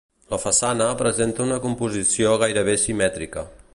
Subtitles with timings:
[0.33, 3.45] La façana principal presenta una composició gairebé simètrica.